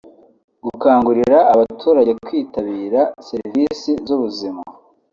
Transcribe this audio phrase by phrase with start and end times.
[0.65, 4.61] gukangurira abaturage kwitabira serivisi z’ubuzima